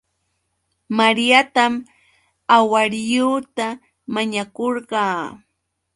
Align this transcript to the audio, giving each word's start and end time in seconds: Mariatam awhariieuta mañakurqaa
Mariatam 0.97 1.73
awhariieuta 2.57 3.67
mañakurqaa 4.13 5.21